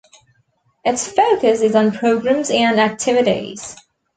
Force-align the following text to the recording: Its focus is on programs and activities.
Its 0.83 1.07
focus 1.07 1.61
is 1.61 1.75
on 1.75 1.91
programs 1.91 2.49
and 2.49 2.79
activities. 2.79 3.75